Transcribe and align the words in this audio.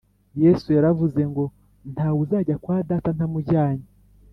yesu 0.43 0.67
yaravuze 0.77 1.21
ngo 1.31 1.43
nta 1.93 2.07
wuzajya 2.15 2.55
kwa 2.63 2.77
data 2.89 3.09
na 3.17 3.25
mujyanye 3.31 3.87